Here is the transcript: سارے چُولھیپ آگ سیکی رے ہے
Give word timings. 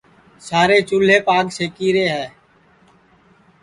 سارے 0.47 0.77
چُولھیپ 0.87 1.25
آگ 1.37 1.47
سیکی 1.55 1.89
رے 1.95 2.05
ہے 2.15 2.25